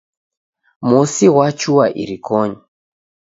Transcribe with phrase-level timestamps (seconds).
[0.89, 2.57] Mosi ghwachua irikonyi